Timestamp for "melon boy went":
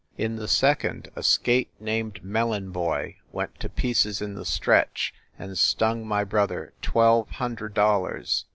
2.23-3.59